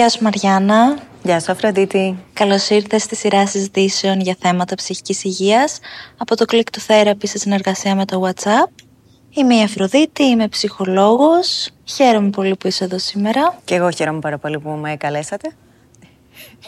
[0.00, 0.98] Γεια σου Μαριάννα.
[1.22, 2.18] Γεια σου Αφροδίτη.
[2.32, 5.78] Καλώς ήρθες στη σειρά συζητήσεων για θέματα ψυχικής υγείας
[6.16, 8.82] από το Click to Therapy σε συνεργασία με το WhatsApp.
[9.30, 11.70] Είμαι η Αφροδίτη, είμαι ψυχολόγος.
[11.84, 13.58] Χαίρομαι πολύ που είσαι εδώ σήμερα.
[13.64, 15.52] Και εγώ χαίρομαι πάρα πολύ που με καλέσατε.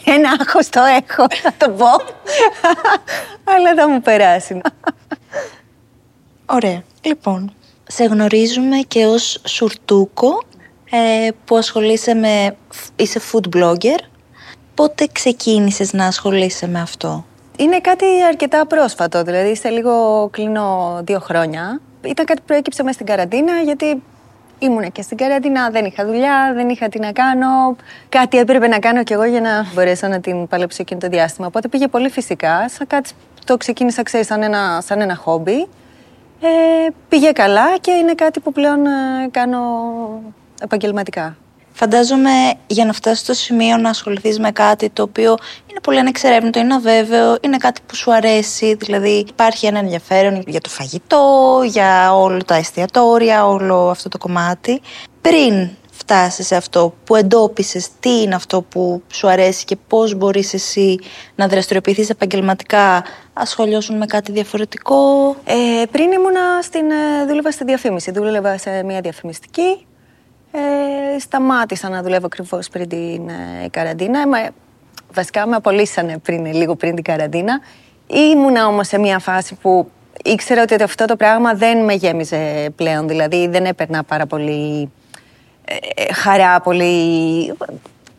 [0.03, 1.91] Ένα άγχος το έχω, θα το πω.
[3.53, 4.61] Αλλά θα μου περάσει.
[6.45, 6.83] Ωραία.
[7.01, 7.53] Λοιπόν,
[7.87, 10.43] σε γνωρίζουμε και ως Σουρτούκο
[10.95, 12.55] ε, που ασχολείσαι με...
[12.95, 13.99] είσαι food blogger.
[14.75, 17.25] Πότε ξεκίνησες να ασχολείσαι με αυτό;
[17.57, 21.81] Είναι κάτι αρκετά πρόσφατο, δηλαδή σε λίγο κλείνω δύο χρόνια.
[22.01, 24.03] Ήταν κάτι που προέκυψε μέσα στην καραντίνα, γιατί
[24.59, 27.75] ήμουν και στην καραντίνα, δεν είχα δουλειά, δεν είχα τι να κάνω.
[28.09, 31.47] Κάτι έπρεπε να κάνω κι εγώ για να μπορέσω να την παλέψω εκείνο το διάστημα.
[31.47, 33.09] Οπότε πήγε πολύ φυσικά, σαν κάτι
[33.45, 35.67] το ξεκίνησα, ξέρεις, σαν ένα, σαν ένα χόμπι.
[36.41, 38.89] Ε, πήγε καλά και είναι κάτι που πλέον ε,
[39.31, 39.59] κάνω
[40.63, 41.37] επαγγελματικά.
[41.73, 42.29] Φαντάζομαι
[42.67, 45.37] για να φτάσεις στο σημείο να ασχοληθείς με κάτι το οποίο
[45.69, 48.75] είναι πολύ ανεξερεύνητο, είναι αβέβαιο, είναι κάτι που σου αρέσει.
[48.75, 54.81] Δηλαδή, υπάρχει ένα ενδιαφέρον για το φαγητό, για όλα τα εστιατόρια, όλο αυτό το κομμάτι.
[55.21, 60.53] Πριν φτάσεις σε αυτό που εντόπισες, τι είναι αυτό που σου αρέσει και πώς μπορείς
[60.53, 60.99] εσύ
[61.35, 65.29] να δραστηριοποιηθείς επαγγελματικά, ασχολιώσουν με κάτι διαφορετικό.
[65.43, 68.11] Ε, πριν ήμουνα στην, ε, δούλευα στη διαφήμιση.
[68.11, 69.85] Δούλευα σε μια διαφημιστική
[70.55, 74.27] ε, σταμάτησα να δουλεύω ακριβώς πριν την ε, καραντίνα.
[74.27, 74.37] Μα,
[75.13, 77.59] βασικά με απολύσανε πριν, λίγο πριν την καραντίνα.
[78.07, 79.91] Ήμουνα όμως σε μια φάση που
[80.23, 83.07] ήξερα ότι αυτό το πράγμα δεν με γέμιζε πλέον.
[83.07, 84.91] Δηλαδή δεν έπαιρνα πάρα πολύ
[85.65, 87.53] ε, ε, χαρά, πολύ...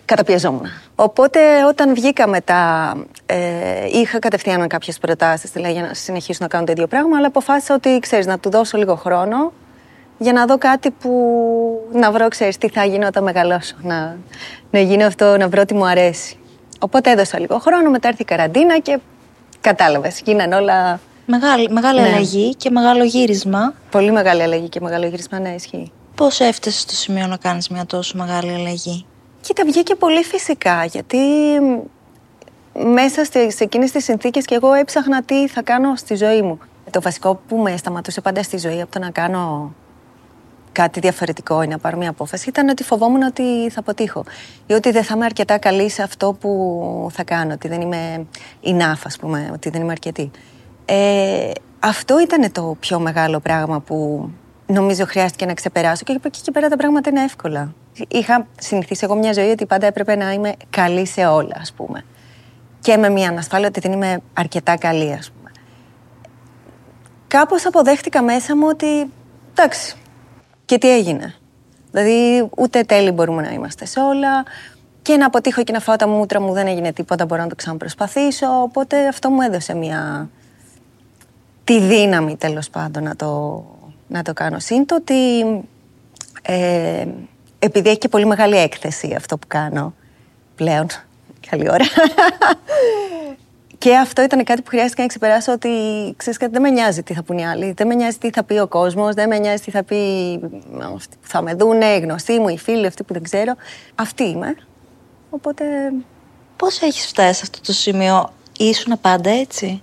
[0.04, 0.66] Καταπιεζόμουν.
[0.94, 2.94] Οπότε όταν βγήκα μετά,
[3.26, 7.26] ε, είχα κατευθείαν κάποιες προτάσεις δηλαδή, για να συνεχίσω να κάνω το ίδιο πράγμα, αλλά
[7.26, 9.52] αποφάσισα ότι ξέρεις να του δώσω λίγο χρόνο
[10.18, 11.10] για να δω κάτι που
[11.92, 13.74] να βρω, ξέρεις, τι θα γίνω όταν μεγαλώσω.
[13.82, 14.16] Να,
[14.70, 16.38] να γίνω αυτό, να βρω τι μου αρέσει.
[16.78, 18.98] Οπότε έδωσα λίγο χρόνο, μετά έρθει η καραντίνα και
[19.60, 21.00] κατάλαβες, γίνανε όλα...
[21.26, 22.06] Μεγάλη, μεγάλη ναι.
[22.06, 23.74] αλλαγή και μεγάλο γύρισμα.
[23.90, 25.92] Πολύ μεγάλη αλλαγή και μεγάλο γύρισμα, ναι, ισχύει.
[26.14, 29.06] Πώς έφτασες στο σημείο να κάνεις μια τόσο μεγάλη αλλαγή;
[29.40, 31.18] Κοίτα, βγήκε πολύ φυσικά, γιατί
[32.72, 36.58] μέσα σε εκείνες τις συνθήκες και εγώ έψαχνα τι θα κάνω στη ζωή μου.
[36.90, 39.74] Το βασικό που με σταματούσε πάντα στη ζωή από το να κάνω
[40.74, 44.24] κάτι διαφορετικό ή να πάρω μια απόφαση ήταν ότι φοβόμουν ότι θα αποτύχω
[44.66, 48.26] ή ότι δεν θα είμαι αρκετά καλή σε αυτό που θα κάνω, ότι δεν είμαι
[48.64, 50.30] enough, ας πούμε, ότι δεν είμαι αρκετή.
[50.84, 54.30] Ε, αυτό ήταν το πιο μεγάλο πράγμα που
[54.66, 57.74] νομίζω χρειάστηκε να ξεπεράσω και από εκεί και πέρα τα πράγματα είναι εύκολα.
[58.08, 62.04] Είχα συνηθίσει εγώ μια ζωή ότι πάντα έπρεπε να είμαι καλή σε όλα, ας πούμε.
[62.80, 65.50] Και με μια ανασφάλεια ότι δεν είμαι αρκετά καλή, ας πούμε.
[67.26, 69.10] Κάπως αποδέχτηκα μέσα μου ότι,
[69.50, 69.96] εντάξει,
[70.64, 71.34] και τι έγινε;
[71.90, 74.44] Δηλαδή, ούτε τέλειοι μπορούμε να είμαστε σε όλα.
[75.02, 77.54] Και να αποτύχω και να φάω τα μούτρα μου δεν έγινε τίποτα, μπορώ να το
[77.54, 78.62] ξαναπροσπαθήσω.
[78.62, 80.30] Οπότε αυτό μου έδωσε μια.
[81.64, 83.64] τη δύναμη τέλος πάντων να το,
[84.08, 84.58] να το κάνω.
[84.58, 85.44] Συν το ότι.
[86.42, 87.06] Ε,
[87.58, 89.94] επειδή έχει και πολύ μεγάλη έκθεση αυτό που κάνω
[90.54, 90.86] πλέον.
[91.50, 91.84] Καλή ώρα.
[93.78, 95.68] Και αυτό ήταν κάτι που χρειάστηκε να ξεπεράσω ότι
[96.16, 97.72] ξέρεις κάτι, δεν με νοιάζει τι θα πούνε οι άλλοι.
[97.76, 99.96] Δεν με νοιάζει τι θα πει ο κόσμος, δεν με νοιάζει τι θα πει
[100.94, 103.52] αυτοί που θα με δούνε, οι γνωστοί μου, οι φίλοι, αυτοί που δεν ξέρω.
[103.94, 104.56] Αυτή είμαι.
[105.30, 105.64] Οπότε.
[106.56, 109.80] Πώς έχεις φτάσει σε αυτό το σημείο, ήσουν πάντα έτσι;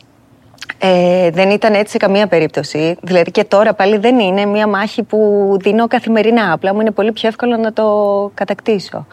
[0.78, 2.98] Ε, δεν ήταν έτσι σε καμία περίπτωση.
[3.02, 5.18] Δηλαδή και τώρα πάλι δεν είναι μια μάχη που
[5.60, 6.54] δίνω καθημερινά.
[6.54, 9.08] Απλά μου είναι πολύ πιο εύκολο να το κατακτήσω.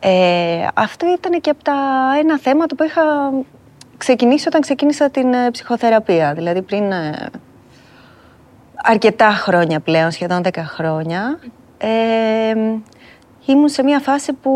[0.00, 1.74] Ε, αυτό ήταν και από τα
[2.18, 3.02] ένα θέμα το που είχα
[4.02, 6.34] ξεκινήσει όταν ξεκίνησα την ε, ψυχοθεραπεία.
[6.34, 7.30] Δηλαδή πριν ε,
[8.74, 11.38] αρκετά χρόνια πλέον, σχεδόν 10 χρόνια,
[11.78, 12.54] ε,
[13.46, 14.52] ήμουν σε μια φάση που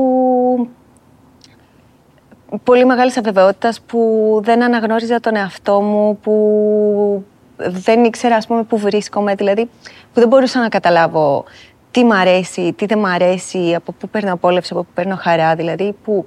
[2.64, 4.00] πολύ μεγάλης αβεβαιότητας που
[4.44, 7.24] δεν αναγνώριζα τον εαυτό μου, που
[7.56, 9.64] δεν ήξερα ας πούμε που βρίσκομαι, δηλαδή
[10.12, 11.44] που δεν μπορούσα να καταλάβω
[11.90, 15.54] τι μ' αρέσει, τι δεν μ' αρέσει, από πού παίρνω απόλαυση, από πού παίρνω χαρά,
[15.54, 16.26] δηλαδή που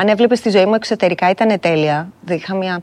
[0.00, 2.08] αν έβλεπες τη ζωή μου εξωτερικά ήταν τέλεια.
[2.20, 2.82] Δηλαδή, είχα μια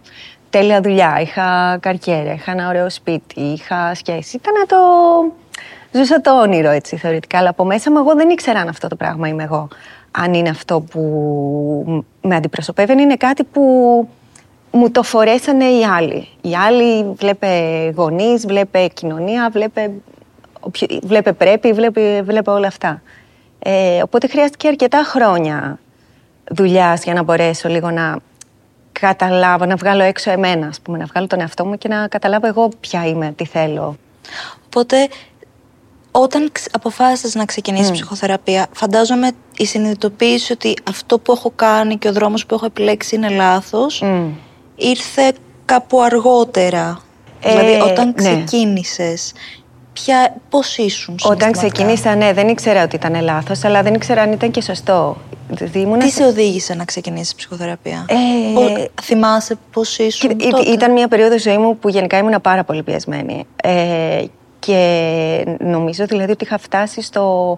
[0.50, 4.36] τέλεια δουλειά, είχα καριέρα, είχα ένα ωραίο σπίτι, είχα σχέση.
[4.36, 4.78] Ήταν το...
[5.92, 8.96] Ζούσα το όνειρο έτσι θεωρητικά, αλλά από μέσα μου εγώ δεν ήξερα αν αυτό το
[8.96, 9.68] πράγμα είμαι εγώ.
[10.12, 13.62] Αν είναι αυτό που με αντιπροσωπεύει, είναι κάτι που
[14.72, 16.28] μου το φορέσανε οι άλλοι.
[16.42, 17.50] Οι άλλοι βλέπε
[17.96, 19.92] γονείς, βλέπε κοινωνία, βλέπε,
[21.04, 23.02] βλέπε πρέπει, βλέπε, βλέπε όλα αυτά.
[23.60, 25.80] Ε, οπότε χρειάστηκε αρκετά χρόνια
[26.52, 28.18] δουλειάς για να μπορέσω λίγο να
[28.92, 32.48] καταλάβω, να βγάλω έξω εμένα, ας πούμε, να βγάλω τον εαυτό μου και να καταλάβω
[32.48, 33.98] εγώ ποια είμαι, τι θέλω.
[34.66, 35.08] Οπότε
[36.18, 42.14] Όταν αποφάσισες να ξεκινήσεις ψυχοθεραπεία, φαντάζομαι η συνειδητοποίηση ότι αυτό που έχω κάνει και ο
[42.14, 44.04] δρόμος που έχω επιλέξει είναι λάθος,
[44.76, 45.34] ήρθε
[45.66, 47.00] κάπου αργότερα.
[47.42, 48.44] δηλαδή, Ε, όταν ναι.
[49.96, 53.94] Ξεκίνησες, ποια, πώς ήσουν Όταν συναισθηματικά; ξεκίνησα, ναι, δεν ήξερα ότι ήταν λάθος, αλλά δεν
[53.94, 55.18] ήξερα αν ήταν και σωστό.
[55.50, 58.16] Δηλαδή, ήμουνα Τι σε- σε οδήγησε να ξεκινήσεις ψυχοθεραπεία; Ε,
[58.54, 62.42] Πο- θυμάσαι πώς ήσουν Κοίτα, τότε; ή- Ήταν μια περίοδος ζωή μου που γενικά ήμουν
[62.42, 63.46] πάρα πολύ πιεσμένη.
[63.64, 64.24] Ε,
[64.60, 67.58] και νομίζω δηλαδή ότι είχα φτάσει στο...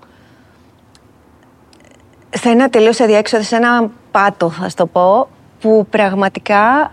[2.29, 5.27] σε ένα τελείως αδιέξοδο, σε ένα πάτο θα το πω,
[5.61, 6.89] που πραγματικά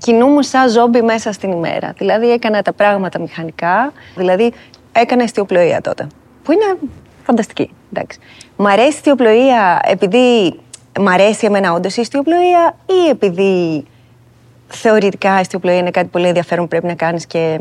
[0.00, 1.92] κινούμουν σαν ζόμπι μέσα στην ημέρα.
[1.96, 4.52] Δηλαδή έκανα τα πράγματα μηχανικά, δηλαδή
[4.92, 6.06] έκανα αιστιοπλοεία τότε,
[6.42, 6.76] που είναι
[7.24, 8.18] φανταστική, εντάξει.
[8.56, 10.58] Μ' αρέσει η αιστιοπλοεία επειδή
[11.00, 13.84] μ' αρέσει εμένα όντως η αιστιοπλοεία ή επειδή
[14.68, 17.60] θεωρητικά η αιστιοπλοεία είναι κάτι πολύ ενδιαφέρον που πρέπει να κάνεις και...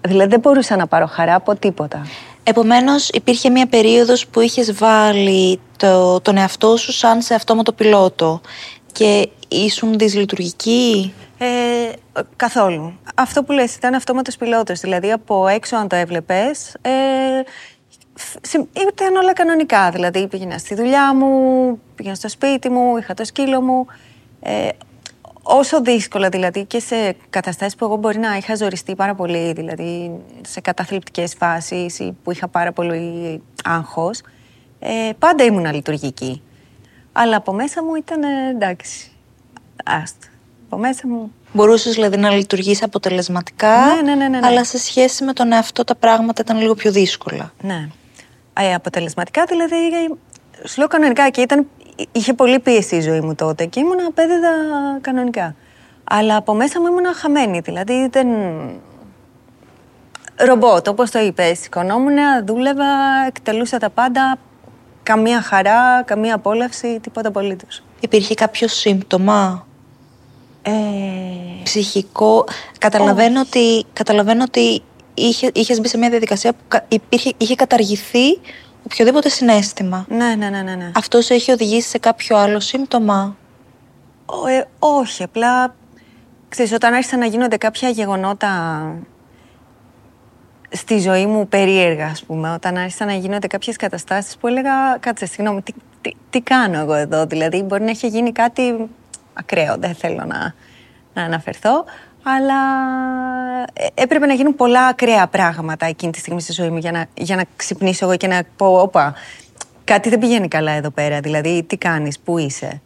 [0.00, 2.06] Δηλαδή δεν μπορούσα να πάρω χαρά από τίποτα.
[2.42, 8.40] Επομένως υπήρχε μια περίοδος που είχες βάλει το, τον εαυτό σου σαν σε αυτόματο πιλότο
[8.92, 11.92] και ήσουν δυσλειτουργική; Ε,
[12.36, 12.98] καθόλου.
[13.14, 14.80] Αυτό που λες ήταν αυτόματος πιλότος.
[14.80, 16.90] Δηλαδή από έξω αν το έβλεπες, ε,
[18.42, 19.90] συ- ήταν όλα κανονικά.
[19.90, 23.86] Δηλαδή πήγαινα στη δουλειά μου, πήγαινα στο σπίτι μου, είχα το σκύλο μου.
[24.42, 24.68] Ε,
[25.42, 30.20] όσο δύσκολα δηλαδή και σε καταστάσεις που εγώ μπορεί να είχα ζοριστεί πάρα πολύ, δηλαδή
[30.46, 34.20] σε καταθλιπτικές φάσεις ή που είχα πάρα πολύ άγχος,
[34.78, 36.42] ε, πάντα ήμουν λειτουργική.
[37.12, 39.10] Αλλά από μέσα μου ήταν ε, εντάξει.
[39.84, 40.26] Άστο.
[40.70, 41.32] Από μέσα μου.
[41.52, 44.46] Μπορούσες δηλαδή να λειτουργείς αποτελεσματικά, Ναι, ναι, ναι, ναι, ναι.
[44.46, 47.52] αλλά σε σχέση με τον εαυτό τα πράγματα ήταν λίγο πιο δύσκολα.
[47.60, 47.88] Ναι.
[48.52, 49.76] Ε, αποτελεσματικά δηλαδή.
[50.64, 51.66] Σου λέω κανονικά και ήταν,
[52.12, 54.48] είχε πολύ πίεση η ζωή μου τότε και ήμουν απέδιδα
[55.00, 55.54] κανονικά.
[56.04, 57.60] Αλλά από μέσα μου ήμουν χαμένη.
[57.60, 58.26] Δηλαδή δεν.
[60.36, 61.58] Ρομπότ, όπως το είπες.
[61.58, 62.84] Σηκωνόμουν, δούλευα,
[63.26, 64.38] εκτελούσα τα πάντα.
[65.02, 67.82] Καμία χαρά, καμία απόλαυση, τίποτα απολύτως.
[68.00, 69.66] Υπήρχε κάποιο σύμπτωμα
[70.62, 70.70] Ε,
[71.62, 72.44] ψυχικό.
[72.78, 74.82] Καταλαβαίνω ότι, καταλαβαίνω ότι
[75.14, 78.38] είχε, είχες μπει σε μια διαδικασία που κα- υπήρχε, είχε καταργηθεί
[78.84, 80.06] οποιοδήποτε συνέστημα.
[80.08, 80.74] ναι, ναι, ναι, ναι.
[80.74, 80.90] ναι.
[80.94, 83.36] Αυτός σε έχει οδηγήσει σε κάποιο άλλο σύμπτωμα;
[84.26, 85.74] Ω, ε, όχι, απλά
[86.48, 88.48] ξέρεις, όταν άρχισαν να γίνονται κάποια γεγονότα
[90.70, 95.26] στη ζωή μου περίεργα, ας πούμε, όταν άρχισαν να γίνονται κάποιες καταστάσεις που έλεγα, κάτσε,
[95.26, 98.88] συγγνώμη, τι, τι, τι κάνω εγώ εδώ, δηλαδή μπορεί να έχει γίνει κάτι
[99.32, 100.54] ακραίο, δεν θέλω να,
[101.14, 101.84] να αναφερθώ,
[102.22, 102.60] αλλά
[103.72, 107.06] ε, έπρεπε να γίνουν πολλά ακραία πράγματα εκείνη τη στιγμή στη ζωή μου για να,
[107.14, 109.14] για να ξυπνήσω εγώ και να πω, όπα,
[109.84, 112.80] κάτι δεν πηγαίνει καλά εδώ πέρα, δηλαδή τι κάνεις, πού είσαι;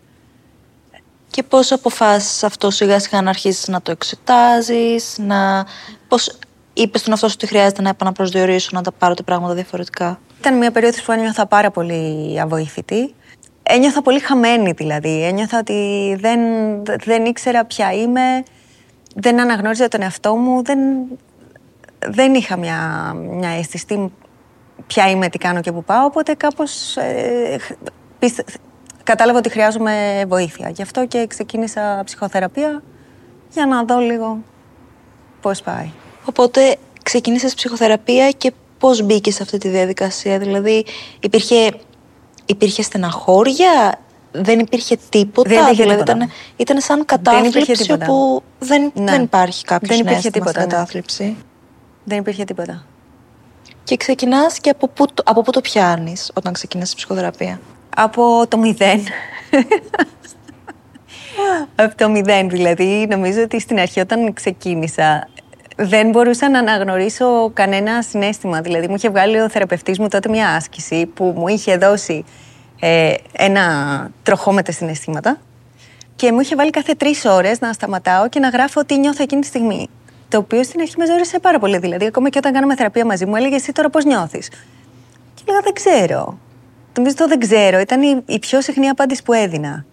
[1.30, 5.66] Και πώς αποφάσισες αυτό σιγά σιγά να αρχίσεις να το εξετάζεις, να...
[6.08, 6.38] Πώς
[6.72, 10.56] είπες στον αυτό σου ότι χρειάζεται να επαναπροσδιορίσω, να τα πάρω τα πράγματα διαφορετικά; Ήταν
[10.58, 13.14] μια περίοδος που ένιωθα πάρα πολύ αβοήθητη.
[13.66, 15.22] Ένιωθα πολύ χαμένη δηλαδή.
[15.24, 16.40] Ένιωθα ότι δεν,
[17.04, 18.42] δεν ήξερα ποια είμαι,
[19.14, 20.78] δεν αναγνώριζα τον εαυτό μου, δεν,
[22.06, 24.10] δεν είχα μια, μια αίσθηση τι-
[24.86, 27.56] ποια είμαι, τι κάνω και που πάω, οπότε κάπως ε,
[28.18, 28.56] πίστε-
[29.02, 30.68] κατάλαβα ότι χρειάζομαι βοήθεια.
[30.68, 32.82] Γι' αυτό και ξεκίνησα ψυχοθεραπεία
[33.50, 34.38] για να δω λίγο
[35.40, 35.90] πώς πάει.
[36.24, 40.38] Οπότε ξεκίνησες ψυχοθεραπεία και πώς μπήκες σε αυτή τη διαδικασία.
[40.38, 40.84] Δηλαδή
[41.20, 41.72] υπήρχε,
[42.46, 43.98] υπήρχε στεναχώρια,
[44.32, 45.48] δεν υπήρχε τίποτα.
[45.48, 46.16] Δεν υπήρχε δηλαδή τίποτα.
[46.16, 48.06] Ήταν, ήταν σαν υπήρχε κατάθλιψη τίποτα.
[48.12, 49.10] όπου δεν, Ναι.
[49.10, 50.74] δεν υπάρχει κάποιος Δεν υπήρχε συνέστημα τίποτα, στην ναι.
[50.76, 51.36] κατάθλιψη.
[52.04, 52.84] Δεν υπήρχε τίποτα.
[53.84, 57.60] Και ξεκινάς και από πού, το- από πού το πιάνεις όταν ξεκινάς ψυχοθεραπεία;
[57.96, 59.00] Από το μηδέν.
[61.76, 63.06] από το μηδέν, δηλαδή.
[63.10, 65.28] Νομίζω ότι στην αρχή όταν ξεκίνησα
[65.76, 68.60] δεν μπορούσα να αναγνωρίσω κανένα συνέστημα.
[68.60, 72.24] Δηλαδή μου είχε βγάλει ο θεραπευτής μου τότε μια άσκηση που μου είχε δώσει
[72.80, 73.64] ε, ένα
[74.22, 75.38] τροχό με τα συναισθήματα
[76.16, 79.40] και μου είχε βάλει κάθε τρεις ώρες να σταματάω και να γράφω τι νιώθω εκείνη
[79.40, 79.88] τη στιγμή.
[80.28, 81.78] Το οποίο στην αρχή με ζόρισε πάρα πολύ.
[81.78, 84.48] Δηλαδή, ακόμα και όταν κάναμε θεραπεία μαζί μου, έλεγε εσύ τώρα πώς νιώθεις;
[85.34, 86.38] Και έλεγα δεν ξέρω.
[86.96, 87.78] Νομίζω το δεν ξέρω.
[87.78, 89.84] Ήταν η, η πιο συχνή απάντηση που έδινα.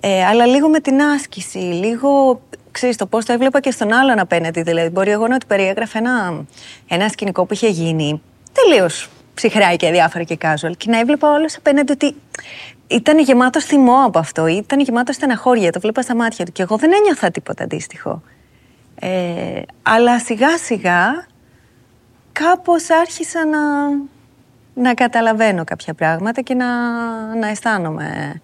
[0.00, 2.40] Ε, αλλά λίγο με την άσκηση, λίγο.
[2.72, 4.62] Ξέρεις, το πώς το έβλεπα και στον άλλον απέναντι.
[4.62, 6.44] Δηλαδή, μπορεί εγώ να του περιέγραφα ένα,
[6.88, 8.22] ένα σκηνικό που είχε γίνει
[8.52, 10.72] τελείως ψυχρά και αδιάφορα και casual.
[10.76, 12.14] Και να έβλεπα όλο απέναντι ότι
[12.86, 15.72] ήταν γεμάτο θυμό από αυτό, ήταν γεμάτο στεναχώρια.
[15.72, 16.52] Το βλέπα στα μάτια του.
[16.52, 18.22] Και εγώ δεν ένιωθα τίποτα αντίστοιχο.
[19.00, 21.26] Ε, αλλά σιγά σιγά
[22.32, 23.58] κάπως άρχισα να,
[24.74, 26.66] να καταλαβαίνω κάποια πράγματα και να,
[27.34, 28.40] να αισθάνομαι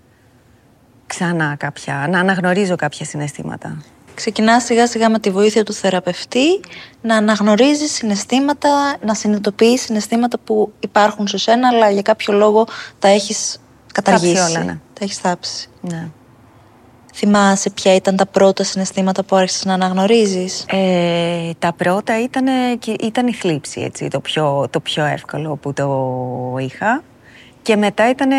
[1.07, 3.83] ξανά κάποια, να αναγνωρίζω κάποια συναισθήματα.
[4.17, 6.61] Ξεκινάς σιγά σιγά με τη βοήθεια του θεραπευτή
[7.01, 12.67] να αναγνωρίζεις συναισθήματα, να συνειδητοποιείς συναισθήματα που υπάρχουν σε σένα αλλά για κάποιο λόγο
[12.99, 13.61] τα έχεις
[13.93, 14.43] καταργήσει.
[14.43, 14.73] όλα, ναι.
[14.73, 15.69] Τα έχεις θάψει.
[15.81, 16.09] Ναι.
[17.15, 22.47] Θυμάσαι ποια ήταν τα πρώτα συναισθήματα που άρχισες να αναγνωρίζεις; Ε, τα πρώτα ήταν,
[23.01, 27.03] ήταν η θλίψη, έτσι, το πιο, το πιο εύκολο που το είχα.
[27.63, 28.31] Και μετά ήταν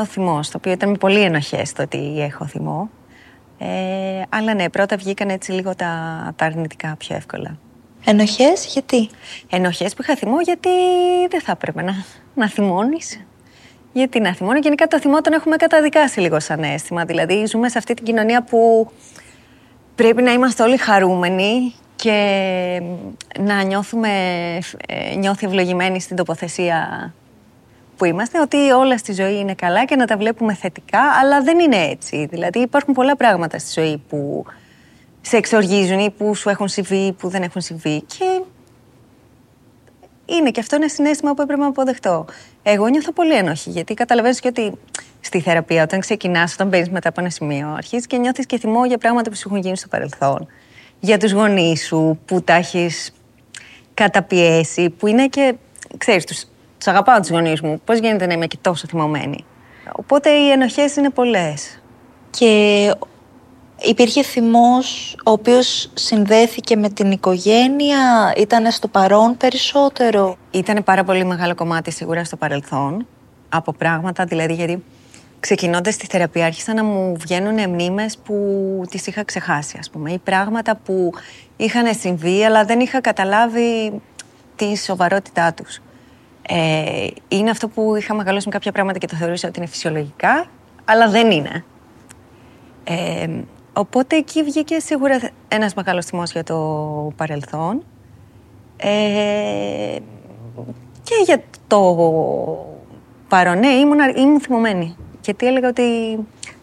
[0.00, 2.90] ο θυμός, το οποίο ήταν με πολύ ενοχές το ότι έχω θυμό.
[3.58, 5.88] Ε, αλλά ναι, πρώτα βγήκαν έτσι λίγο τα,
[6.36, 7.58] τα αρνητικά πιο εύκολα.
[8.04, 9.08] Ενοχές, γιατί;
[9.50, 10.68] Ενοχές που είχα θυμό γιατί
[11.30, 13.26] δεν θα έπρεπε να, να θυμώνεις.
[13.92, 14.58] Γιατί να θυμώνω.
[14.58, 17.04] Γενικά το θυμό τον έχουμε καταδικάσει λίγο σαν αίσθημα.
[17.04, 18.90] Δηλαδή ζούμε σε αυτή την κοινωνία που
[19.94, 22.82] πρέπει να είμαστε όλοι χαρούμενοι και
[23.38, 24.08] να νιώθουμε,
[24.86, 27.12] ε, νιώθει ευλογημένοι στην τοποθεσία
[27.98, 31.58] που είμαστε, ότι όλα στη ζωή είναι καλά και να τα βλέπουμε θετικά, αλλά δεν
[31.58, 32.26] είναι έτσι.
[32.30, 34.44] Δηλαδή υπάρχουν πολλά πράγματα στη ζωή που
[35.20, 38.42] σε εξοργίζουν ή που σου έχουν συμβεί ή που δεν έχουν συμβεί και
[40.26, 42.24] είναι και αυτό ένα συνέστημα που έπρεπε να αποδεχτώ.
[42.62, 44.72] Εγώ νιώθω πολύ ένοχη, γιατί καταλαβαίνεις και ότι
[45.20, 48.84] στη θεραπεία, όταν ξεκινάς, όταν μπαίνεις μετά από ένα σημείο, αρχίζεις και νιώθεις και θυμό
[48.84, 50.46] για πράγματα που σου έχουν γίνει στο παρελθόν.
[51.00, 53.12] Για τους γονείς σου που τα έχεις
[53.94, 55.54] καταπιέσει, που είναι και.
[55.98, 56.44] ξέρεις, τους
[56.86, 57.80] αγαπάω τους γονείς μου.
[57.84, 59.44] Πώς γίνεται να είμαι και τόσο θυμωμένη;
[59.92, 61.80] Οπότε οι ενοχές είναι πολλές.
[62.30, 62.94] Και
[63.80, 71.24] Υπήρχε θυμός ο οποίος συνδέθηκε με την οικογένεια, ήταν στο παρόν περισσότερο; Ήταν πάρα πολύ
[71.24, 73.06] μεγάλο κομμάτι σίγουρα στο παρελθόν,
[73.48, 74.84] από πράγματα, δηλαδή γιατί
[75.40, 78.34] ξεκινώντας τη θεραπεία άρχισαν να μου βγαίνουν μνήμες που
[78.90, 81.12] τις είχα ξεχάσει, ας πούμε, ή πράγματα που
[81.56, 84.00] είχαν συμβεί, αλλά δεν είχα καταλάβει
[84.56, 85.80] τη σοβαρότητά τους.
[86.50, 90.46] Ε, είναι αυτό που είχα μεγαλώσει με κάποια πράγματα και το θεωρούσα ότι είναι φυσιολογικά,
[90.84, 91.64] αλλά δεν είναι.
[92.84, 93.28] Ε,
[93.78, 96.56] Οπότε εκεί βγήκε σίγουρα ένας μεγάλος θυμός για το
[97.16, 97.84] παρελθόν.
[98.76, 99.96] Ε,
[101.02, 101.96] και για το
[103.28, 104.96] παρόν, ναι, ήμουν, ήμουν θυμωμένη.
[105.24, 105.82] Γιατί έλεγα ότι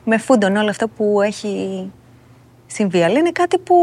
[0.04, 1.92] με φούντον όλο αυτό που έχει
[2.66, 3.04] συμβεί.
[3.04, 3.76] Αλλά είναι κάτι που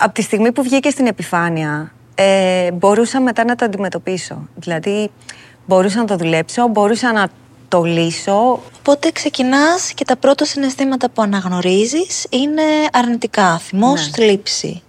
[0.00, 4.48] από τη στιγμή που βγήκε στην επιφάνεια ε, μπορούσα μετά να το αντιμετωπίσω.
[4.54, 5.10] Δηλαδή
[5.66, 7.28] μπορούσα να το δουλέψω, μπορούσα να
[7.68, 8.60] το λύσω.
[8.78, 14.12] Οπότε ξεκινάς και τα πρώτα συναισθήματα που αναγνωρίζεις είναι αρνητικά, θυμός, ναι.
[14.12, 14.82] θλίψη.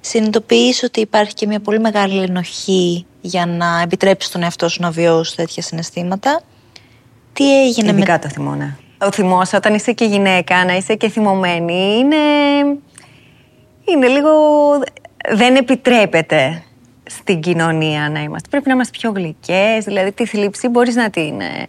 [0.00, 4.90] Συνειδητοποιείς ότι υπάρχει και μια πολύ μεγάλη ενοχή για να επιτρέψεις τον εαυτό σου να
[4.90, 6.40] βιώσει τέτοια συναισθήματα.
[7.32, 8.18] Τι έγινε Ειδικά με...
[8.18, 8.76] το θυμό, ναι.
[9.00, 12.16] Ο θυμός όταν είσαι και γυναίκα, να είσαι και θυμωμένη, είναι...
[13.84, 14.30] Είναι λίγο...
[15.32, 16.62] Δεν επιτρέπεται
[17.04, 18.48] στην κοινωνία να είμαστε.
[18.48, 21.68] Πρέπει να είμαστε πιο γλυκές, δηλαδή τη θλίψη μπορείς να την ε,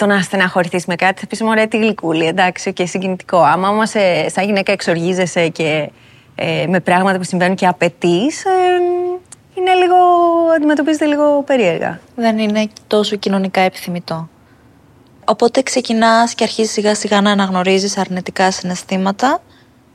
[0.00, 3.38] το να στεναχωρηθείς με κάτι, θα πεις μωρέ τη γλυκούλη, εντάξει, και συγκινητικό.
[3.42, 5.90] Άμα όμως ε, σαν γυναίκα εξοργίζεσαι και
[6.34, 8.50] ε, με πράγματα που συμβαίνουν και απαιτείς, ε,
[9.54, 9.96] είναι λίγο,
[10.56, 12.00] αντιμετωπίζεται λίγο περίεργα.
[12.14, 14.28] Δεν είναι τόσο κοινωνικά επιθυμητό.
[15.24, 19.40] Οπότε ξεκινάς και αρχίζεις σιγά σιγά να αναγνωρίζεις αρνητικά συναισθήματα.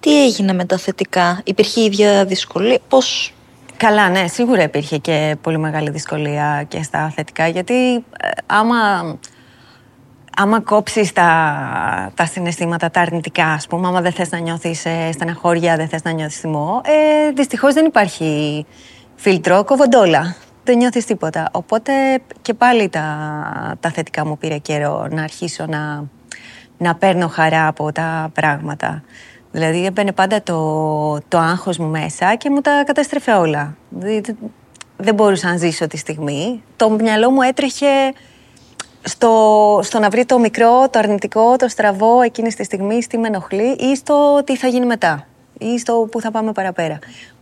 [0.06, 3.34] Τι έγινε με τα θετικά, υπήρχε η ίδια δυσκολία, πώς;
[3.78, 8.78] Καλά, ναι, σίγουρα υπήρχε και πολύ μεγάλη δυσκολία και στα θετικά, γιατί ε, άμα
[10.38, 15.10] άμα κόψεις τα, τα συναισθήματα, τα αρνητικά, ας πούμε, άμα δεν θες να νιώθεις ε,
[15.12, 18.66] στεναχώρια, δεν θες να νιώθεις θυμό, ε, δυστυχώς δεν υπάρχει
[19.16, 20.36] φίλτρο, κοβοντόλα.
[20.64, 21.50] Δεν νιώθεις τίποτα.
[21.52, 21.92] Οπότε
[22.42, 23.08] και πάλι τα,
[23.80, 26.04] τα θετικά μου πήρε καιρό να αρχίσω να,
[26.78, 29.04] να παίρνω χαρά από τα πράγματα.
[29.56, 33.78] Δηλαδή έμπαινε πάντα το, το άγχος μου μέσα και μου τα κατέστρεφε όλα.
[33.90, 34.22] Δηλαδή,
[34.98, 36.64] δεν μπορούσα να ζήσω τη στιγμή.
[36.76, 38.14] Το μυαλό μου έτρεχε
[39.02, 43.28] στο, στο να βρει το μικρό, το αρνητικό, το στραβό εκείνης της στιγμής, τι με
[43.28, 47.00] ενοχλεί ή στο τι θα γίνει μετά ή στο πού θα πάμε παραπέρα.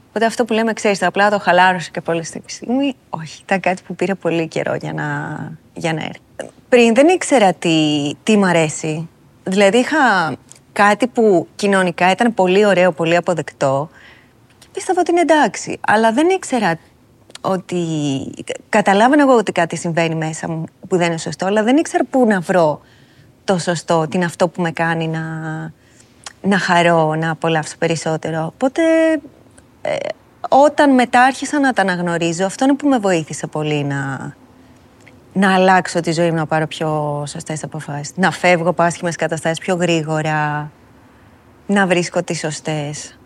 [0.09, 3.81] Οπότε αυτό που λέμε, ξέρεις, το απλά το χαλάρωσε και πολύ στιγμή, όχι, ήταν κάτι
[3.87, 5.05] που πήρε πολύ καιρό για να,
[5.73, 6.51] για να έρθει.
[6.69, 9.09] Πριν δεν ήξερα τι, τι μ' αρέσει.
[9.43, 10.35] Δηλαδή είχα
[10.73, 13.89] κάτι που κοινωνικά ήταν πολύ ωραίο, πολύ αποδεκτό
[14.59, 15.79] και πίστευα ότι είναι εντάξει.
[15.87, 16.77] Αλλά δεν ήξερα
[17.41, 17.77] ότι
[18.69, 22.25] καταλάβαινα εγώ ότι κάτι συμβαίνει μέσα μου που δεν είναι σωστό, αλλά δεν ήξερα πού
[22.25, 22.81] να βρω
[23.43, 25.21] το σωστό, τι είναι αυτό που με κάνει να,
[26.41, 28.45] να χαρώ, να απολαύσω περισσότερο.
[28.45, 28.81] Οπότε
[29.81, 29.95] ε,
[30.49, 34.33] όταν μετά άρχισα να τα αναγνωρίζω, αυτό είναι που με βοήθησε πολύ να,
[35.33, 38.11] να αλλάξω τη ζωή μου, να πάρω πιο σωστές αποφάσεις.
[38.15, 40.71] Να φεύγω από άσχημες καταστάσεις πιο γρήγορα,
[41.65, 43.17] να βρίσκω τις σωστές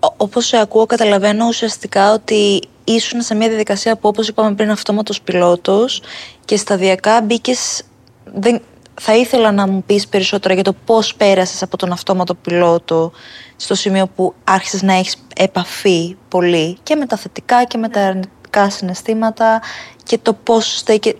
[0.00, 5.20] όπως σε ακούω καταλαβαίνω ουσιαστικά ότι ήσουν σε μια διαδικασία που όπως είπαμε πριν αυτόματος
[5.22, 6.02] πιλότος
[6.44, 7.82] και σταδιακά μπήκες.
[8.24, 8.62] Δεν,
[9.00, 13.12] θα ήθελα να μου πεις περισσότερα για το πώς πέρασες από τον αυτόματο πιλότο
[13.56, 18.00] στο σημείο που άρχισες να έχεις επαφή πολύ και με τα θετικά και με τα
[18.00, 19.60] αρνητικά συναισθήματα
[20.08, 21.16] και το πώς στέκει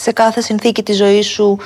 [0.00, 1.58] σε κάθε συνθήκη της ζωής σου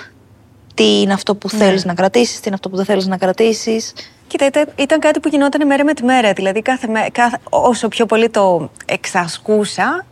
[0.75, 3.93] τι είναι αυτό που θέλεις να κρατήσεις, τι είναι αυτό που δεν θέλεις να κρατήσεις.
[4.27, 6.33] Κοίτα, ήταν, ήταν κάτι που γινόταν μέρα με τη μέρα.
[6.33, 10.07] Δηλαδή, κάθε, μέ- κάθε, όσο πιο πολύ το εξασκούσα,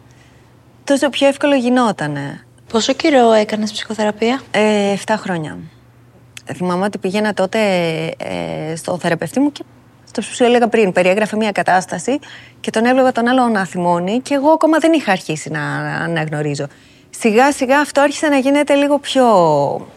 [0.84, 2.44] τόσο πιο εύκολο γινότανε.
[2.72, 5.58] Πόσο καιρό έκανες ψυχοθεραπεία; Ε, 7 χρόνια.
[6.54, 7.58] Θυμάμαι ότι πήγαινα τότε
[8.16, 9.64] ε, στο θεραπευτή μου και
[10.12, 12.18] αυτός που σου έλεγα πριν, περιέγραφε μια κατάσταση
[12.60, 15.60] και τον έβλεπα τον άλλο να θυμώνει και εγώ ακόμα δεν είχα αρχίσει να
[16.04, 16.66] αναγνωρίζω.
[17.10, 19.24] Σιγά σιγά αυτό άρχισε να γίνεται λίγο πιο...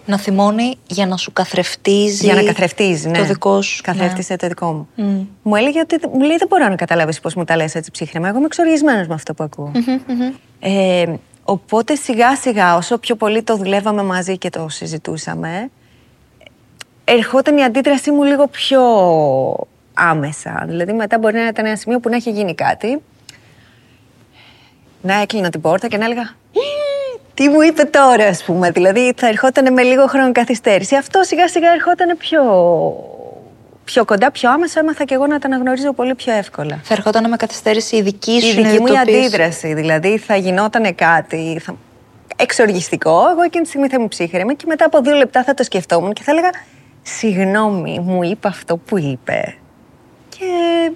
[0.05, 2.25] Να θυμώνει για να σου καθρεφτίζει.
[2.25, 3.17] Για να καθρεφτίζει, ναι.
[3.17, 3.81] Το δικό σου.
[3.83, 4.87] Καθρέφτισε το δικό μου.
[5.41, 8.27] Μου έλεγε ότι μου λέει δεν μπορώ να καταλάβεις πώς μου τα λες έτσι ψύχρεμα.
[8.27, 9.71] Εγώ είμαι εξοργισμένος με αυτό που ακούω.
[10.59, 11.05] Ε,
[11.43, 15.69] οπότε σιγά σιγά όσο πιο πολύ το δουλεύαμε μαζί και το συζητούσαμε
[17.05, 18.81] ερχόταν η αντίδρασή μου λίγο πιο
[19.95, 20.63] άμεσα.
[20.67, 23.01] Δηλαδή μετά μπορεί να ήταν ένα σημείο που να έχει γίνει κάτι
[25.01, 26.59] να έκλεινα την πόρτα και να έλεγα «Ε,
[27.33, 28.71] τι μου είπε τώρα, ας πούμε.
[28.71, 30.95] Δηλαδή θα ερχόταν με λίγο χρόνο καθυστέρηση.
[30.95, 32.41] Αυτό σιγά σιγά ερχόταν πιο,
[33.83, 34.79] πιο κοντά, πιο άμεσα.
[34.79, 36.79] Έμαθα και εγώ να τα αναγνωρίζω πολύ πιο εύκολα.
[36.83, 39.17] Θα ερχόταν με καθυστέρηση η δική Η σου δική μου η συνειδητοποίηση.
[39.19, 39.73] αντίδραση.
[39.73, 41.75] Δηλαδή θα γινόταν κάτι θα...
[42.35, 43.29] εξοργιστικό.
[43.31, 46.13] Εγώ εκείνη τη στιγμή θα ήμουν ψύχρεμη και μετά από δύο λεπτά θα το σκεφτόμουν
[46.13, 46.49] και θα έλεγα
[47.01, 49.55] Συγγνώμη, μου είπε αυτό που είπε.
[50.37, 50.91] Και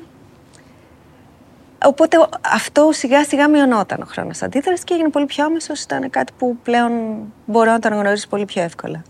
[1.86, 5.82] Οπότε ο- αυτό σιγά σιγά μειωνόταν ο χρόνος αντίδρασης και έγινε πολύ πιο άμεσος.
[5.82, 6.92] Ήταν κάτι που πλέον
[7.46, 9.04] μπορώ να το αναγνωρίσω πολύ πιο εύκολα.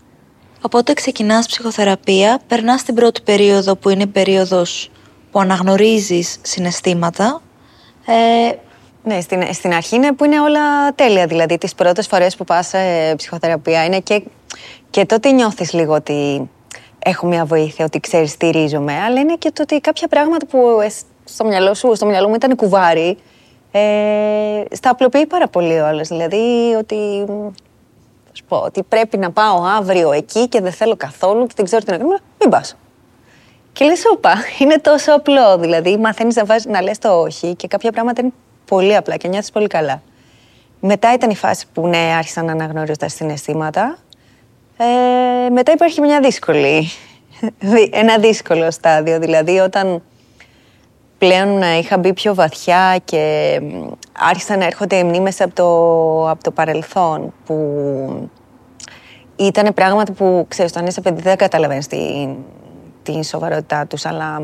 [0.62, 4.90] Οπότε ξεκινάς ψυχοθεραπεία, περνάς την πρώτη περίοδο που είναι η περίοδος
[5.30, 7.42] που αναγνωρίζεις συναισθήματα.
[8.06, 8.52] Ε,
[9.02, 11.26] Ναι, στην, στην αρχή είναι που είναι όλα τέλεια.
[11.26, 12.78] Δηλαδή, τις πρώτες φορές που πας σε
[13.16, 14.22] ψυχοθεραπεία είναι και,
[14.90, 16.50] και τότε νιώθεις λίγο ότι
[17.04, 21.06] έχω μια βοήθεια, ότι ξέρεις στηρίζομαι, αλλά είναι και το ότι κάποια πράγματα που εσ-
[21.24, 23.18] στο μυαλό σου, στο μυαλό μου ήταν κουβάρι,
[23.70, 23.80] ε,
[24.70, 26.08] στα απλοποιεί πάρα πολύ όλες.
[26.08, 27.24] Δηλαδή, ότι
[28.24, 31.64] θα σου πω, ότι πρέπει να πάω αύριο εκεί και δεν θέλω καθόλου και δεν
[31.64, 32.18] ξέρω τι να κάνω.
[32.40, 32.76] Μην πας.
[33.72, 35.58] Και λες, όπα, είναι τόσο απλό.
[35.58, 38.32] Δηλαδή, μαθαίνεις να, βάζεις, να λες το όχι και κάποια πράγματα είναι
[38.64, 40.02] πολύ απλά και νιώθεις πολύ καλά.
[40.80, 43.98] Μετά ήταν η φάση που ναι, άρχισα να αναγνωρίζω τα συναισθήματα.
[44.82, 46.90] Ε, μετά υπάρχει μια δύσκολη,
[47.58, 49.18] δι- ένα δύσκολο στάδιο.
[49.18, 50.02] Δηλαδή, όταν
[51.18, 56.30] πλέον ε, είχα μπει πιο βαθιά και μ, άρχισαν να έρχονται οι μνήμες από το,
[56.30, 58.30] από το παρελθόν που
[59.36, 62.36] ήταν πράγματα που, ξέρεις, όταν είσαι παιδί δεν καταλαβαίνεις την,
[63.02, 64.42] την σοβαρότητά τους, αλλά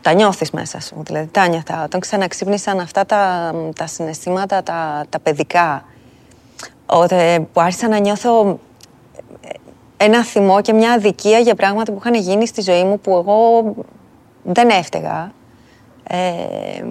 [0.00, 1.02] τα νιώθεις μέσα σου.
[1.04, 1.84] Δηλαδή, τα νιώθα.
[1.84, 5.84] Όταν ξαναξύπνησαν αυτά τα, τα συναισθήματα, τα, τα παιδικά,
[6.86, 8.58] ότι, που άρχισα να νιώθω
[10.04, 13.74] ένα θυμό και μια αδικία για πράγματα που είχαν γίνει στη ζωή μου που εγώ
[14.42, 15.32] δεν έφταιγα.
[16.08, 16.84] Ε,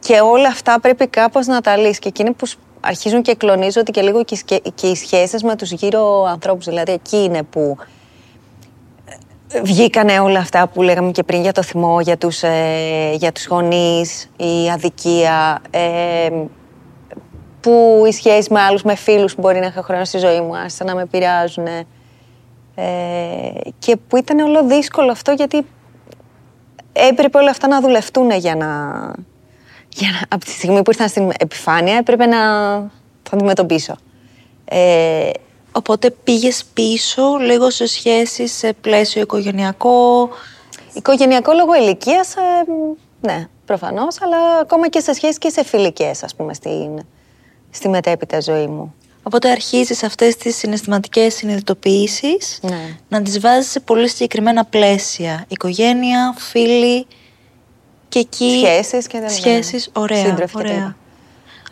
[0.00, 1.98] και όλα αυτά πρέπει κάπως να τα λύσεις.
[1.98, 5.42] Και εκείνη που σ- αρχίζουν και κλονίζονται και λίγο και, οι σκε- και οι σχέσεις
[5.42, 6.64] με τους γύρω ανθρώπους.
[6.64, 7.76] Δηλαδή εκεί είναι που
[9.52, 13.32] ε, βγήκανε όλα αυτά που λέγαμε και πριν για το θυμό, για τους, ε, για
[13.32, 16.30] τους γονείς, η αδικία, ε,
[17.60, 20.56] που οι σχέσεις με άλλους, με φίλους που μπορεί να είχα χρόνο στη ζωή μου,
[20.56, 21.66] άρχισαν να με επηρεάζουν.
[22.78, 25.66] Ε, και που ήταν όλο δύσκολο αυτό γιατί
[26.92, 28.66] έπρεπε όλα αυτά να δουλευτούν για να...
[29.88, 32.38] Για να από τη στιγμή που ήρθαν στην επιφάνεια έπρεπε να
[33.22, 33.96] το αντιμετωπίσω.
[34.64, 35.30] Ε,
[35.72, 40.28] οπότε πήγες πίσω λίγο σε σχέση σε πλαίσιο οικογενειακό;
[40.94, 42.34] οικογενειακό λόγο ηλικίας,
[43.20, 47.00] ναι, προφανώς, αλλά ακόμα και σε σχέση και σε φιλικές, ας πούμε, στην,
[47.70, 48.94] στη μετέπειτα ζωή μου.
[49.26, 52.96] Οπότε αρχίζεις αυτές τις συναισθηματικές συνειδητοποιήσεις Ναι.
[53.08, 55.44] να τις βάζεις σε πολύ συγκεκριμένα πλαίσια.
[55.48, 57.06] Οικογένεια, φίλοι
[58.08, 58.62] και εκεί...
[58.64, 60.02] Σχέσεις και τα λοιπά, Σχέσεις, ναι.
[60.02, 60.74] ωραία, Σύντροφοι και τα ωραία.
[60.74, 60.96] λοιπά.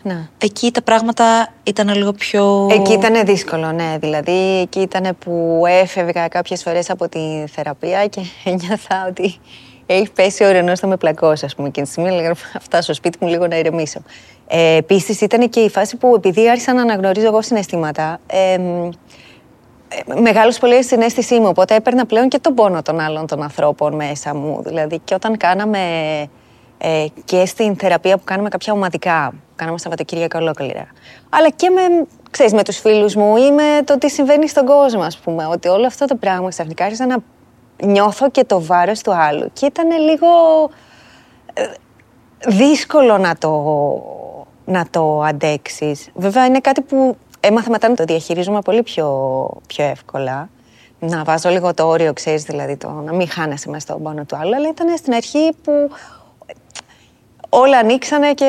[0.01, 0.27] Ναι.
[0.37, 2.67] Εκεί τα πράγματα ήταν λίγο πιο...
[2.71, 3.97] Εκεί ήταν δύσκολο, ναι.
[3.99, 8.21] Δηλαδή, εκεί ήταν που έφευγα κάποιες φορές από τη θεραπεία και
[8.61, 9.35] νιώθα ότι
[9.85, 11.67] έχει πέσει ο ουρανός θα με πλακώσει, ας πούμε.
[11.67, 13.99] Εκείνη τη στιγμή έλεγα να φτάσω στο σπίτι μου λίγο να ηρεμήσω.
[14.47, 18.57] Ε, Επίσης, ήταν και η φάση που επειδή άρχισα να αναγνωρίζω εγώ συναισθήματα, ε,
[20.21, 21.47] μεγάλωσε πολύ η συνέστησή μου.
[21.47, 24.61] Οπότε έπαιρνα πλέον και τον πόνο των άλλων των ανθρώπων μέσα μου.
[24.63, 25.79] Δηλαδή, και όταν κάναμε
[26.77, 30.87] ε, και στην θεραπεία που κάναμε κάποια ομαδικά, που κάναμε Σαββατοκύριακα ολόκληρα.
[31.29, 31.81] Αλλά και με,
[32.31, 35.45] ξέρεις, με τους φίλους μου ή με το τι συμβαίνει στον κόσμο, ας πούμε.
[35.45, 37.17] Ότι όλο αυτό το πράγμα ξαφνικά άρχισα να
[37.83, 39.49] νιώθω και το βάρος του άλλου.
[39.53, 40.27] Και ήταν λίγο
[41.53, 41.63] ε,
[42.47, 43.51] δύσκολο να το,
[44.65, 46.07] να το αντέξεις.
[46.13, 50.49] Βέβαια είναι κάτι που έμαθα μετά να το διαχειρίζομαι πολύ πιο, πιο εύκολα.
[50.99, 54.35] Να βάζω λίγο το όριο, ξέρεις, δηλαδή το να μην χάνεσαι μέσα στον πόνο του
[54.35, 54.55] άλλου.
[54.55, 55.71] Αλλά ήταν στην αρχή που
[57.49, 58.45] όλα ανοίξανε και.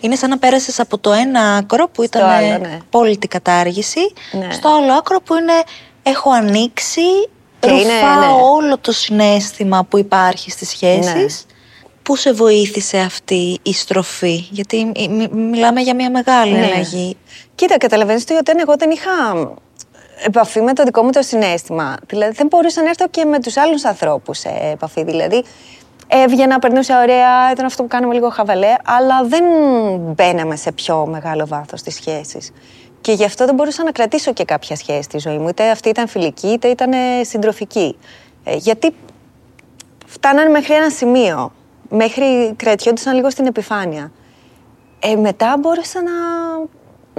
[0.00, 2.78] Είναι σαν να πέρασες από το ένα άκρο που ήταν άλλο, ναι.
[2.90, 4.52] πόλητη κατάργηση, Ναι.
[4.52, 5.52] στο άλλο άκρο που είναι
[6.02, 7.00] έχω ανοίξει,
[7.60, 8.42] Και είναι, ρουφάω ναι.
[8.42, 11.46] όλο το συνέστημα που υπάρχει στις σχέσεις.
[12.04, 16.64] Πού σε βοήθησε αυτή η στροφή, γιατί μι- μι- μιλάμε για μια μεγάλη Ναι.
[16.64, 17.16] αλλαγή.
[17.54, 19.10] Κοίτα, καταλαβαίνεις ότι όταν εγώ δεν είχα
[20.26, 21.96] επαφή με το δικό μου το συνέστημα.
[22.06, 25.04] Δηλαδή δεν μπορούσα να έρθω και με τους άλλους ανθρώπους σε επαφή.
[25.04, 25.44] Δηλαδή
[26.06, 29.44] έβγαινα, περνούσα ωραία, ήταν αυτό που κάναμε λίγο χαβαλέ, αλλά δεν
[29.98, 32.50] μπαίναμε σε πιο μεγάλο βάθος στις σχέσεις.
[33.00, 35.48] Και γι' αυτό δεν μπορούσα να κρατήσω και κάποια σχέση στη ζωή μου.
[35.48, 37.96] Είτε αυτή ήταν φιλική, είτε ήταν ε, συντροφική.
[38.44, 38.94] Ε, γιατί
[40.06, 41.52] φτάνανε μέχρι ένα σημείο.
[41.96, 44.12] Μέχρι κρατιόντουσαν λίγο στην επιφάνεια.
[45.00, 46.12] Ε, μετά μπόρεσα να,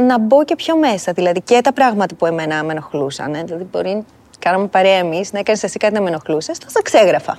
[0.03, 1.11] να μπω και πιο μέσα.
[1.11, 3.33] Δηλαδή και τα πράγματα που εμένα με ενοχλούσαν.
[3.33, 3.43] Ε.
[3.43, 4.05] Δηλαδή, μπορεί
[4.45, 7.37] κάναμε παρέα εμείς, να έκανες εσύ κάτι να με ενοχλούσες, θα τα ξέγραφα.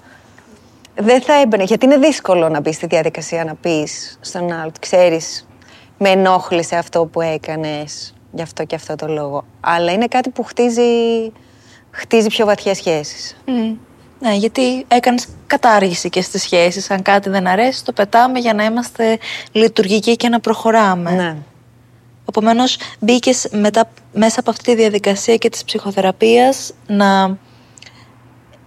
[0.95, 5.47] Δεν θα έμπαινε, γιατί είναι δύσκολο να μπεις στη διαδικασία να πεις στον άλλο, ξέρεις,
[5.99, 9.45] με ενόχλησε αυτό που έκανες, γι' αυτό και αυτό το λόγο.
[9.61, 10.83] Αλλά είναι κάτι που χτίζει,
[11.91, 13.37] χτίζει πιο βαθιές σχέσεις.
[14.19, 16.91] Ναι, γιατί έκανες κατάργηση και στις σχέσεις.
[16.91, 19.19] Αν κάτι δεν αρέσει, το πετάμε για να είμαστε
[19.53, 21.11] λειτουργικοί και να προχωράμε.
[21.11, 21.37] Ναι.
[22.29, 27.39] Επομένως, μπήκες μετά μέσα από αυτή τη διαδικασία και της ψυχοθεραπείας να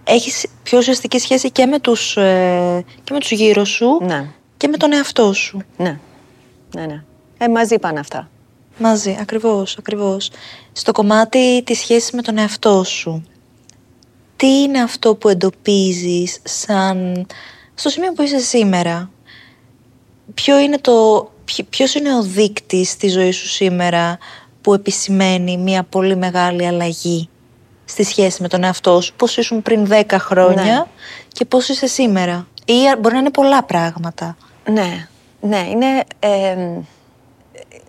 [0.04, 4.28] έχεις πιο ουσιαστική σχέση και με τους, ε, και με τους γύρω σου Ναι.
[4.56, 5.62] και με τον εαυτό σου.
[5.76, 5.98] Ναι.
[6.74, 7.02] Ναι, ναι.
[7.38, 8.28] Ε, μαζί πάνε αυτά.
[8.78, 10.30] Μαζί, ακριβώς, ακριβώς.
[10.72, 13.24] Στο κομμάτι της σχέσης με τον εαυτό σου,
[14.40, 17.26] τι είναι αυτό που εντοπίζεις σαν...
[17.74, 19.10] στο σημείο που είσαι σήμερα;
[20.34, 21.30] Ποιο είναι το...
[21.44, 24.18] ποιο- Ποιος είναι ο δείκτης στη ζωή σου σήμερα
[24.60, 27.28] που επισημαίνει μια πολύ μεγάλη αλλαγή
[27.84, 30.84] στη σχέση με τον εαυτό σου; Πώς ήσουν πριν 10 χρόνια Ναι.
[31.32, 34.36] και πώς είσαι σήμερα; Ή μπορεί να είναι πολλά πράγματα.
[34.70, 35.08] Ναι,
[35.40, 36.04] ναι, είναι.
[36.18, 36.56] ε,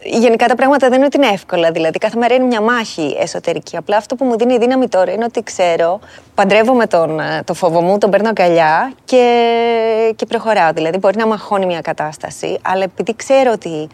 [0.03, 1.71] γενικά τα πράγματα δεν είναι ότι είναι εύκολα.
[1.71, 3.77] Δηλαδή, κάθε μέρα είναι μια μάχη εσωτερική.
[3.77, 5.99] Απλά αυτό που μου δίνει δύναμη τώρα είναι ότι ξέρω,
[6.35, 10.73] παντρεύω με τον ε, το φόβο μου, τον παίρνω αγκαλιά και, και προχωράω.
[10.73, 13.87] Δηλαδή, μπορεί να μαχώνει μια κατάσταση, αλλά επειδή ξέρω ότι.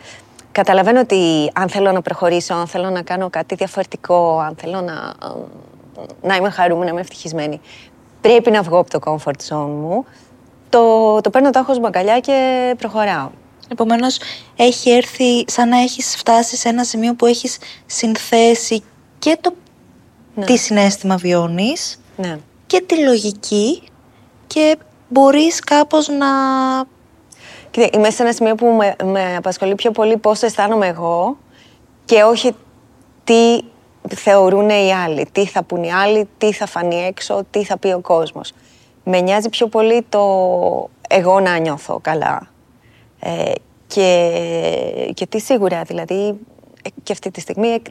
[0.52, 5.13] Καταλαβαίνω ότι αν θέλω να προχωρήσω, αν θέλω να κάνω κάτι διαφορετικό, αν θέλω να,
[6.22, 7.62] να είμαι χαρούμενη, να είμαι ευτυχισμένη,
[8.22, 10.06] πρέπει να βγω από το comfort zone μου.
[10.70, 13.30] Το, το παίρνω το άγχος μου αγκαλιά και προχωράω.
[13.72, 14.20] Επομένως,
[14.56, 18.84] έχει έρθει σαν να έχεις φτάσει σε ένα σημείο που έχεις συνθέσει
[19.20, 19.54] και το
[20.36, 20.46] Ναι.
[20.46, 22.40] τι συνέστημα βιώνεις Ναι.
[22.68, 23.82] και τη λογική
[24.48, 24.78] και
[25.10, 26.28] μπορείς κάπως να...
[27.72, 31.38] Κοίτα, είμαι σε ένα σημείο που με, με απασχολεί πιο πολύ πώς αισθάνομαι εγώ
[32.06, 32.56] και όχι
[33.24, 33.60] τι
[34.16, 37.88] θεωρούν οι άλλοι, τι θα πούν οι άλλοι, τι θα φανεί έξω, τι θα πει
[37.88, 38.54] ο κόσμος.
[39.04, 40.20] Με νοιάζει πιο πολύ το
[41.10, 42.48] εγώ να νιώθω καλά.
[43.30, 43.52] Ε,
[43.88, 46.28] και, γιατί σίγουρα, δηλαδή,
[46.84, 47.82] ε, και αυτή τη στιγμή, ε,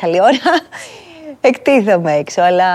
[0.00, 0.38] καλή ώρα,
[1.40, 2.68] εκτίθομαι έξω, αλλά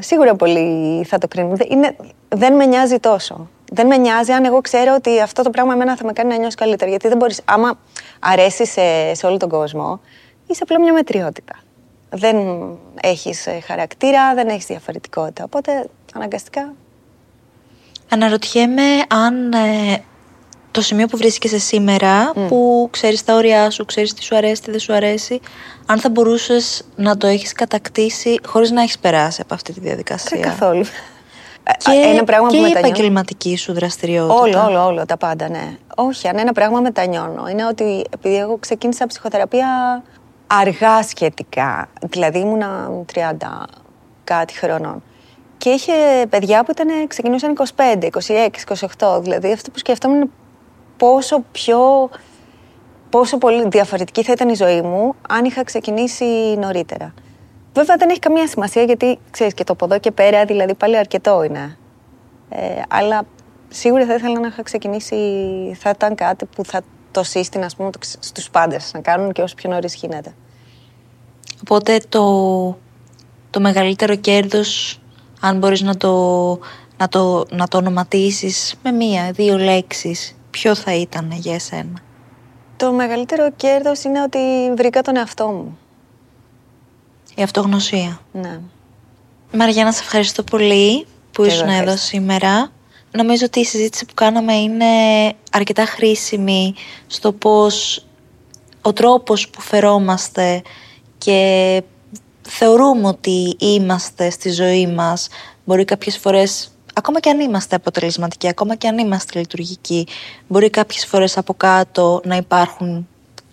[0.00, 1.56] σίγουρα πολύ θα το κρίνουν.
[1.56, 1.96] Δεν- Είναι,
[2.28, 3.48] δεν με νοιάζει τόσο.
[3.72, 6.36] Δεν με νοιάζει αν εγώ ξέρω ότι αυτό το πράγμα εμένα θα με κάνει να
[6.38, 6.90] νιώσω καλύτερα.
[6.90, 7.78] Γιατί δεν μπορείς, άμα
[8.20, 10.00] αρέσει σε, σε όλο τον κόσμο,
[10.46, 11.54] είσαι απλά μια μετριότητα.
[12.10, 12.36] Δεν
[13.02, 15.44] έχεις ε, χαρακτήρα, δεν έχεις διαφορετικότητα.
[15.44, 16.74] Οπότε, αναγκαστικά,
[18.10, 20.02] Αναρωτιέμαι αν ε,
[20.76, 24.70] το σημείο που βρίσκεσαι σήμερα, που ξέρεις τα όρια σου, ξέρεις τι σου αρέσει, τι
[24.70, 25.40] δεν σου αρέσει,
[25.86, 30.28] αν θα μπορούσες να το έχεις κατακτήσει χωρίς να έχεις περάσει από αυτή τη διαδικασία.
[30.40, 30.84] δεν καθόλου.
[31.78, 32.88] Και, Ε, ένα πράγμα και που η μετανιώνω.
[32.94, 34.34] επαγγελματική σου δραστηριότητα.
[34.40, 35.76] Όλο, όλο, όλο, τα πάντα, ναι.
[35.96, 40.02] Όχι, αν ένα πράγμα μετανιώνω, είναι ότι επειδή εγώ ξεκίνησα ψυχοθεραπεία
[40.46, 43.20] αργά σχετικά, δηλαδή ήμουνα 30
[44.24, 45.02] κάτι χρονών.
[45.58, 45.92] Και είχε
[46.28, 48.48] παιδιά που ήταν, ξεκινούσαν 25, 26,
[48.98, 49.20] 28.
[49.22, 50.28] Δηλαδή αυτό που σκεφτόμουν είναι
[50.96, 52.10] πόσο πιο.
[53.10, 56.24] πόσο πολύ διαφορετική θα ήταν η ζωή μου αν είχα ξεκινήσει
[56.58, 57.14] νωρίτερα.
[57.74, 60.96] Βέβαια δεν έχει καμία σημασία γιατί ξέρεις και το από εδώ και πέρα δηλαδή πάλι
[60.96, 61.76] αρκετό είναι.
[62.48, 63.22] Ε, αλλά
[63.68, 65.16] σίγουρα θα ήθελα να είχα ξεκινήσει,
[65.80, 66.80] θα ήταν κάτι που θα
[67.10, 70.34] το σύστηνα ας πούμε, το ξε- στους πάντες να κάνουν και όσο πιο νωρίς γίνεται.
[71.60, 72.22] Οπότε το,
[73.50, 75.00] το μεγαλύτερο κέρδος,
[75.40, 76.12] αν μπορείς να το,
[76.96, 82.00] να το, να το ονοματίσεις με μία, δύο λέξεις, ποιο θα ήταν για εσένα;
[82.76, 84.38] Το μεγαλύτερο κέρδος είναι ότι
[84.76, 85.78] βρήκα τον εαυτό μου.
[87.34, 88.20] Η αυτογνωσία.
[88.32, 88.60] Ναι.
[89.52, 92.06] Μαριάννα, σε ευχαριστώ πολύ που Και εγώ ήσουν εδώ ευχαριστώ.
[92.06, 92.70] σήμερα.
[93.10, 94.86] Νομίζω ότι η συζήτηση που κάναμε είναι
[95.52, 96.74] αρκετά χρήσιμη
[97.06, 98.04] στο πώς
[98.82, 100.62] ο τρόπος που φερόμαστε
[101.18, 101.82] και
[102.42, 105.28] θεωρούμε ότι είμαστε στη ζωή μας
[105.64, 110.06] μπορεί κάποιες φορές ακόμα και αν είμαστε αποτελεσματικοί, ακόμα και αν είμαστε λειτουργικοί
[110.48, 113.08] μπορεί κάποιες φορές από κάτω να υπάρχουν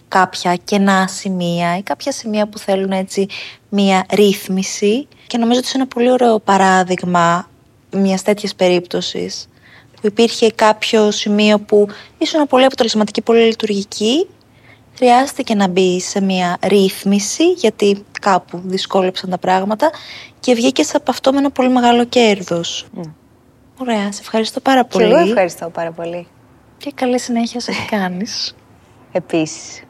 [0.07, 3.27] κάποια κενά σημεία ή κάποια σημεία που θέλουν έτσι
[3.69, 7.49] μία ρύθμιση και νομίζω ότι είναι ένα πολύ ωραίο παράδειγμα
[7.91, 9.49] μιας τέτοιας περίπτωσης
[10.01, 14.27] που υπήρχε κάποιο σημείο που ήσουν πολύ αποτελεσματική, πολύ λειτουργική
[14.95, 19.91] χρειάστηκε να μπει σε μια ρύθμιση γιατί κάπου δυσκόλεψαν τα πράγματα
[20.39, 22.85] και βγήκε από αυτό με ένα πολύ μεγάλο κέρδος.
[22.97, 23.11] Mm.
[23.83, 25.05] Ωραία, σε ευχαριστώ πάρα πολύ.
[25.05, 26.27] Και εγώ ευχαριστώ πάρα πολύ.
[26.77, 28.55] Και καλή συνέχεια σε κάνεις.
[29.11, 29.83] Επίσης.